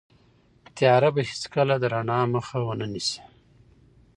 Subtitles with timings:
[0.75, 3.19] تیاره به هیڅکله د رڼا مخه ونه نیسي.